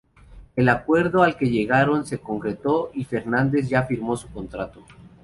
[0.55, 4.83] El acuerdo al que llegaron se concretó y Fernández ya firmó su contrato.